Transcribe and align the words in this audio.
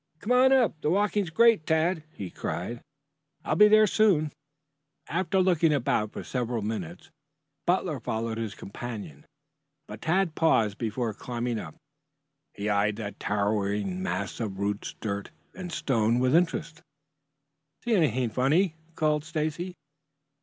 "Come 0.19 0.31
on 0.31 0.51
up. 0.51 0.81
The 0.81 0.89
walking's 0.89 1.29
great, 1.29 1.67
Tad," 1.67 2.01
he 2.11 2.31
cried. 2.31 2.81
"I'll 3.45 3.55
be 3.55 3.67
there 3.67 3.81
pretty 3.83 3.93
soon." 3.93 4.31
After 5.07 5.39
looking 5.39 5.71
about 5.71 6.11
for 6.11 6.23
several 6.23 6.63
minutes 6.63 7.11
Butler 7.67 7.99
followed 7.99 8.39
his 8.39 8.55
companion. 8.55 9.27
But 9.87 10.01
Tad 10.01 10.33
paused 10.33 10.79
before 10.79 11.13
climbing 11.13 11.59
up. 11.59 11.75
He 12.55 12.67
eyed 12.67 12.95
that 12.95 13.19
towering 13.19 14.01
mass 14.01 14.39
of 14.39 14.57
roots, 14.57 14.95
dirt 15.01 15.29
and 15.53 15.71
stones 15.71 16.19
with 16.19 16.33
interest. 16.35 16.81
"See 17.85 17.93
anything 17.93 18.31
funny?" 18.31 18.73
called 18.95 19.23
Stacy. 19.23 19.75